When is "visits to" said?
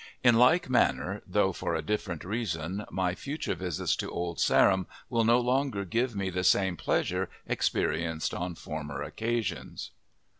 3.53-4.09